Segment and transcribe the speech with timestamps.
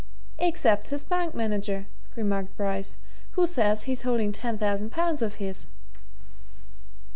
[0.39, 2.97] "Except his bank manager," remarked Bryce,
[3.33, 5.67] "who says he's holding ten thousand pounds of his."